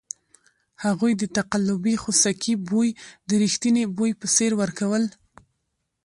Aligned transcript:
هغوی 0.83 1.11
د 1.17 1.23
تقلبي 1.37 1.95
خوسکي 2.03 2.53
بوی 2.67 2.89
د 3.27 3.29
ریښتني 3.41 3.83
بوی 3.97 4.11
په 4.19 4.27
څېر 4.35 4.51
ورکول. 4.61 5.03